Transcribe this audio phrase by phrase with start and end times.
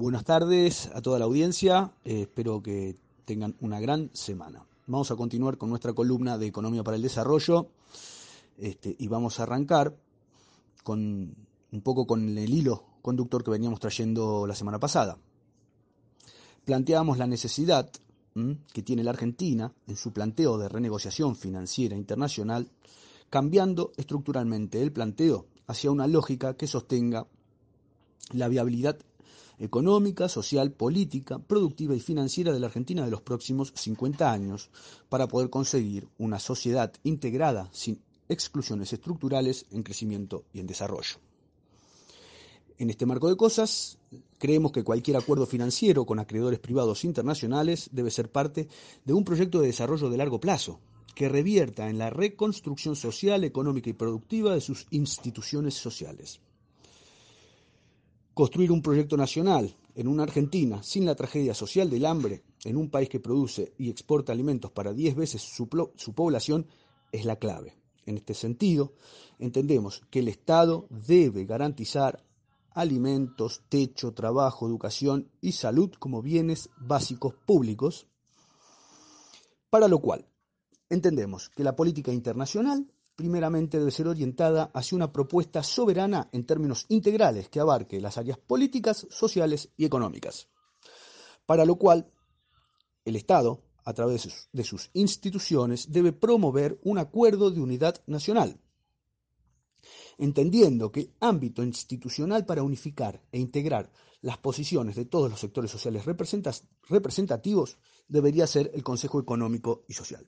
[0.00, 4.64] Buenas tardes a toda la audiencia, eh, espero que tengan una gran semana.
[4.86, 7.70] Vamos a continuar con nuestra columna de Economía para el Desarrollo
[8.58, 9.96] este, y vamos a arrancar
[10.84, 11.34] con
[11.72, 15.18] un poco con el hilo conductor que veníamos trayendo la semana pasada.
[16.64, 17.90] Planteamos la necesidad
[18.72, 22.70] que tiene la Argentina en su planteo de renegociación financiera internacional,
[23.30, 27.26] cambiando estructuralmente el planteo hacia una lógica que sostenga
[28.30, 28.98] la viabilidad
[29.58, 34.70] económica, social, política, productiva y financiera de la Argentina de los próximos 50 años
[35.08, 41.16] para poder conseguir una sociedad integrada sin exclusiones estructurales en crecimiento y en desarrollo.
[42.78, 43.98] En este marco de cosas,
[44.38, 48.68] creemos que cualquier acuerdo financiero con acreedores privados internacionales debe ser parte
[49.04, 50.78] de un proyecto de desarrollo de largo plazo,
[51.16, 56.40] que revierta en la reconstrucción social, económica y productiva de sus instituciones sociales.
[58.38, 62.88] Construir un proyecto nacional en una Argentina sin la tragedia social del hambre, en un
[62.88, 66.68] país que produce y exporta alimentos para 10 veces su, su población,
[67.10, 67.74] es la clave.
[68.06, 68.92] En este sentido,
[69.40, 72.22] entendemos que el Estado debe garantizar
[72.70, 78.06] alimentos, techo, trabajo, educación y salud como bienes básicos públicos,
[79.68, 80.28] para lo cual
[80.88, 82.86] entendemos que la política internacional
[83.18, 88.38] primeramente debe ser orientada hacia una propuesta soberana en términos integrales que abarque las áreas
[88.38, 90.48] políticas, sociales y económicas.
[91.44, 92.12] Para lo cual,
[93.04, 98.60] el Estado, a través de sus instituciones, debe promover un acuerdo de unidad nacional,
[100.16, 103.90] entendiendo que ámbito institucional para unificar e integrar
[104.20, 110.24] las posiciones de todos los sectores sociales representativos debería ser el Consejo Económico y Social.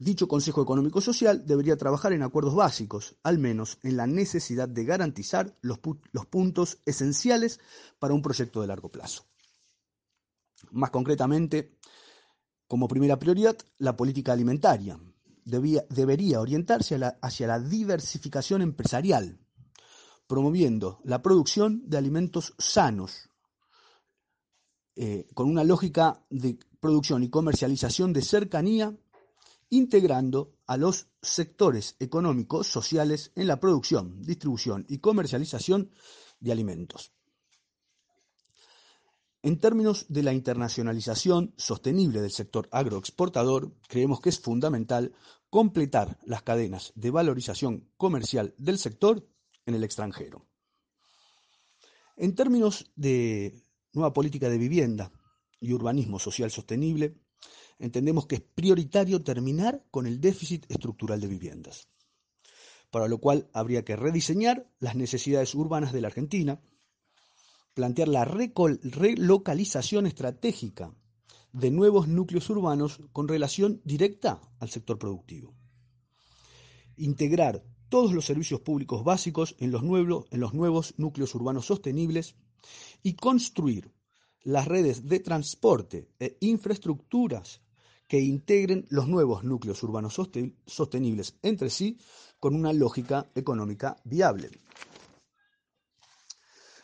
[0.00, 4.86] Dicho Consejo Económico Social debería trabajar en acuerdos básicos, al menos en la necesidad de
[4.86, 5.78] garantizar los,
[6.30, 7.60] puntos esenciales
[7.98, 9.26] para un proyecto de largo plazo.
[10.70, 11.76] Más concretamente,
[12.66, 14.98] como primera prioridad, la política alimentaria
[15.44, 19.38] debería orientarse hacia la diversificación empresarial,
[20.26, 23.28] promoviendo la producción de alimentos sanos,
[24.96, 28.96] eh, con una lógica de producción y comercialización de cercanía
[29.70, 35.90] integrando a los sectores económicos sociales en la producción, distribución y comercialización
[36.40, 37.12] de alimentos.
[39.42, 45.14] En términos de la internacionalización sostenible del sector agroexportador, creemos que es fundamental
[45.48, 49.26] completar las cadenas de valorización comercial del sector
[49.64, 50.46] en el extranjero.
[52.16, 53.62] En términos de
[53.94, 55.10] nueva política de vivienda
[55.58, 57.16] y urbanismo social sostenible,
[57.80, 61.88] entendemos que es prioritario terminar con el déficit estructural de viviendas,
[62.90, 66.60] para lo cual habría que rediseñar las necesidades urbanas de la Argentina,
[67.74, 70.94] plantear la relocalización estratégica
[71.52, 75.54] de nuevos núcleos urbanos con relación directa al sector productivo,
[76.96, 82.36] integrar todos los servicios públicos básicos en los, nuevos, núcleos urbanos sostenibles
[83.02, 83.92] y construir
[84.42, 87.60] las redes de transporte e infraestructuras
[88.10, 90.20] que integren los nuevos núcleos urbanos
[90.66, 91.96] sostenibles entre sí
[92.40, 94.50] con una lógica económica viable.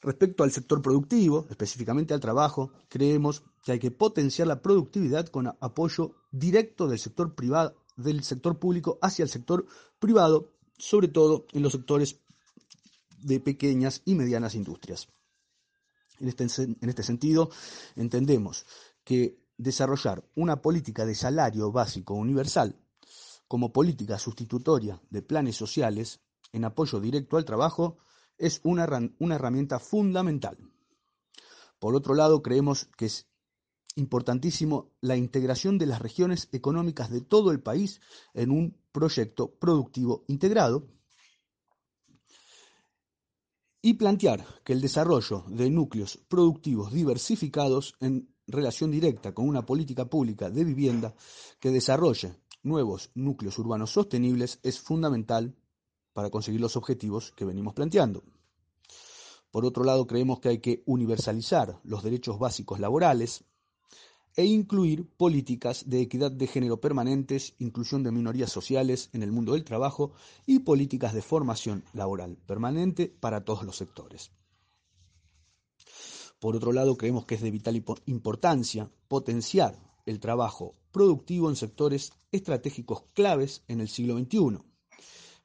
[0.00, 5.46] Respecto al sector productivo, específicamente al trabajo, creemos que hay que potenciar la productividad con
[5.46, 9.66] apoyo directo del sector privado, del sector público hacia el sector
[9.98, 12.18] privado, sobre todo en los sectores
[13.18, 15.08] de pequeñas y medianas industrias.
[16.18, 17.50] En este, en este sentido,
[17.94, 18.64] entendemos
[19.04, 22.76] que desarrollar una política de salario básico universal
[23.46, 26.20] como política sustitutoria de planes sociales
[26.52, 27.98] en apoyo directo al trabajo
[28.38, 30.56] es una, una herramienta fundamental.
[31.78, 33.26] Por otro lado, creemos que es
[33.96, 38.00] importantísimo la integración de las regiones económicas de todo el país
[38.32, 40.86] en un proyecto productivo integrado
[43.82, 50.04] y plantear que el desarrollo de núcleos productivos diversificados en relación directa con una política
[50.04, 51.14] pública de vivienda
[51.58, 55.54] que desarrolle nuevos núcleos urbanos sostenibles es fundamental
[56.12, 58.22] para conseguir los objetivos que venimos planteando.
[59.50, 63.44] Por otro lado, creemos que hay que universalizar los derechos básicos laborales
[64.36, 69.54] e incluir políticas de equidad de género permanentes, inclusión de minorías sociales en el mundo
[69.54, 70.12] del trabajo
[70.46, 74.30] y políticas de formación laboral permanente para todos los sectores.
[76.40, 82.14] Por otro lado, creemos que es de vital importancia potenciar el trabajo productivo en sectores
[82.32, 84.58] estratégicos claves en el siglo XXI,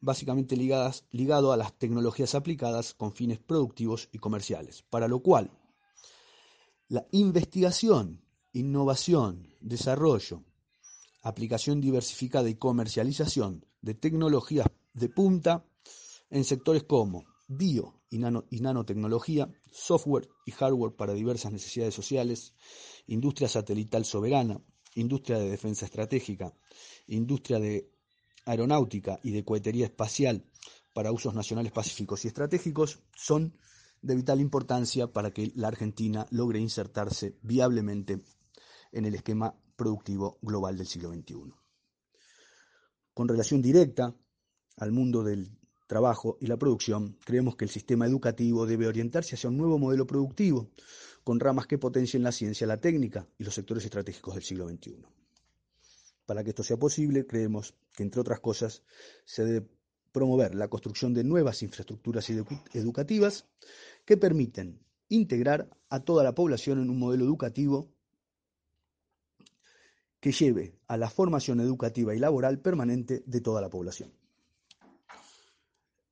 [0.00, 5.50] básicamente ligadas, ligado a las tecnologías aplicadas con fines productivos y comerciales, para lo cual
[6.88, 10.44] la investigación, innovación, desarrollo,
[11.22, 15.66] aplicación diversificada y comercialización de tecnologías de punta
[16.30, 22.54] en sectores como bio y, nanotecnología, software y hardware para diversas necesidades sociales,
[23.06, 24.60] industria satelital soberana,
[24.94, 26.54] industria de defensa estratégica,
[27.06, 27.90] industria de
[28.46, 30.44] aeronáutica y de cohetería espacial
[30.92, 33.56] para usos nacionales pacíficos y estratégicos, son
[34.00, 38.22] de vital importancia para que la Argentina logre insertarse viablemente
[38.92, 41.52] en el esquema productivo global del siglo XXI.
[43.12, 44.14] Con relación directa
[44.76, 45.58] al mundo del
[45.94, 50.08] trabajo y la producción, creemos que el sistema educativo debe orientarse hacia un nuevo modelo
[50.08, 50.68] productivo,
[51.22, 55.04] con ramas que potencien la ciencia, la técnica y los sectores estratégicos del siglo XXI.
[56.26, 58.82] Para que esto sea posible, creemos que, entre otras cosas,
[59.24, 59.68] se debe
[60.10, 63.46] promover la construcción de nuevas infraestructuras educativas
[64.04, 67.88] que permiten integrar a toda la población en un modelo educativo
[70.18, 74.23] que lleve a la formación educativa y laboral permanente de toda la población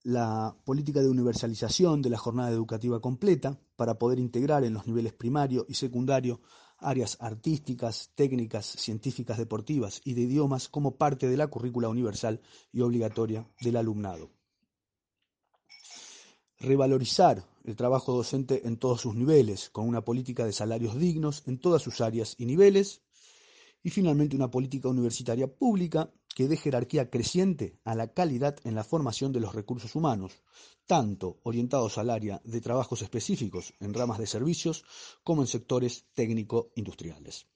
[0.05, 5.13] la política de universalización de la jornada educativa completa para poder integrar en los niveles
[5.13, 6.41] primario y secundario
[6.79, 12.41] áreas artísticas, técnicas, científicas, deportivas y de idiomas como parte de la currícula universal
[12.73, 14.31] y obligatoria del alumnado.
[16.59, 21.59] Revalorizar el trabajo docente en todos sus niveles, con una política de salarios dignos en
[21.59, 23.03] todas sus áreas y niveles.
[23.85, 28.85] Y finalmente una política universitaria pública que dé jerarquía creciente a la calidad en la
[28.85, 30.33] formación de los recursos humanos,
[30.87, 34.85] tanto orientados al área de trabajos específicos en ramas de servicios
[35.23, 37.47] como en sectores técnico-industriales.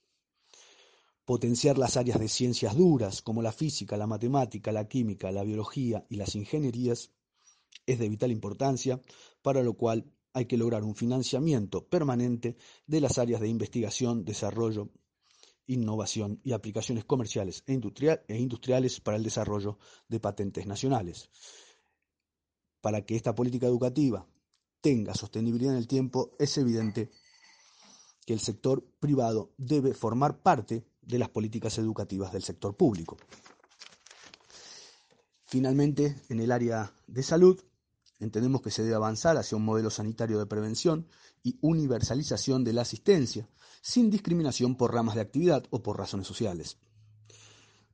[1.24, 6.06] Potenciar las áreas de ciencias duras como la física, la matemática, la química, la biología
[6.08, 7.10] y las ingenierías
[7.84, 9.00] es de vital importancia,
[9.42, 12.56] para lo cual hay que lograr un financiamiento permanente
[12.86, 14.90] de las áreas de investigación, desarrollo,
[15.66, 17.80] innovación y aplicaciones comerciales e,
[18.28, 19.78] e, industriales para el desarrollo
[20.08, 21.30] de patentes nacionales.
[22.80, 24.26] Para que esta política educativa
[24.80, 27.10] tenga sostenibilidad en el tiempo, es evidente
[28.24, 33.16] que el sector privado debe formar parte de las políticas educativas del sector público.
[35.46, 37.62] Finalmente, en el área de salud,
[38.18, 41.08] entendemos que se debe avanzar hacia un modelo sanitario de prevención
[41.42, 43.48] y universalización de la asistencia,
[43.82, 46.78] sin discriminación por ramas de actividad o por razones sociales.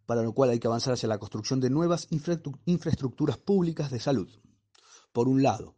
[0.07, 4.29] Para lo cual hay que avanzar hacia la construcción de nuevas infraestructuras públicas de salud.
[5.13, 5.75] Por un lado,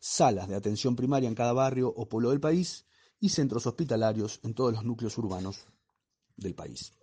[0.00, 2.86] salas de atención primaria en cada barrio o pueblo del país
[3.20, 5.66] y centros hospitalarios en todos los núcleos urbanos
[6.36, 6.94] del país.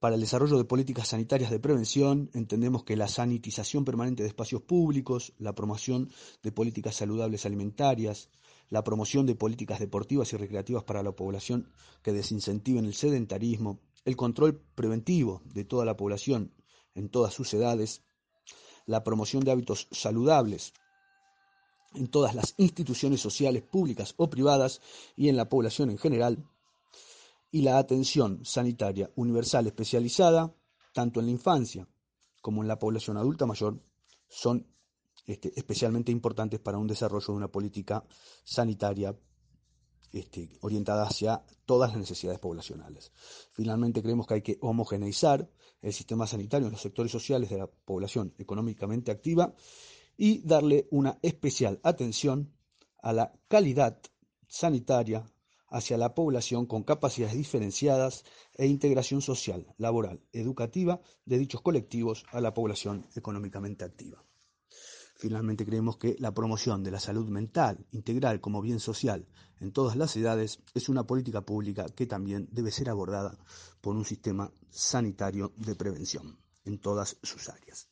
[0.00, 4.62] Para el desarrollo de políticas sanitarias de prevención, entendemos que la sanitización permanente de espacios
[4.62, 8.30] públicos, la promoción de políticas saludables alimentarias,
[8.70, 14.14] la promoción de políticas deportivas y recreativas para la población que desincentiven el sedentarismo, el
[14.14, 16.54] control preventivo de toda la población
[16.94, 18.02] en todas sus edades,
[18.86, 20.74] la promoción de hábitos saludables
[21.94, 24.80] en todas las instituciones sociales públicas o privadas
[25.16, 26.44] y en la población en general,
[27.50, 30.54] y la atención sanitaria universal especializada,
[30.92, 31.88] tanto en la infancia
[32.40, 33.82] como en la población adulta mayor,
[34.28, 34.66] son
[35.26, 38.04] este, especialmente importantes para un desarrollo de una política
[38.44, 39.14] sanitaria
[40.12, 43.12] este, orientada hacia todas las necesidades poblacionales.
[43.52, 45.50] Finalmente, creemos que hay que homogeneizar
[45.82, 49.54] el sistema sanitario en los sectores sociales de la población económicamente activa
[50.16, 52.52] y darle una especial atención
[53.02, 54.00] a la calidad
[54.46, 55.24] sanitaria
[55.70, 62.40] hacia la población con capacidades diferenciadas e integración social, laboral, educativa de dichos colectivos a
[62.40, 64.24] la población económicamente activa.
[65.16, 69.26] Finalmente creemos que la promoción de la salud mental integral como bien social
[69.58, 73.36] en todas las edades es una política pública que también debe ser abordada
[73.80, 77.88] por un sistema sanitario de prevención en todas sus áreas.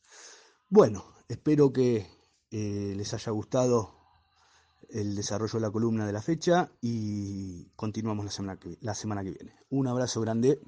[0.69, 2.07] Bueno, espero que
[2.49, 3.96] eh, les haya gustado
[4.89, 9.23] el desarrollo de la columna de la fecha y continuamos la semana que, la semana
[9.23, 9.55] que viene.
[9.69, 10.59] Un abrazo grande.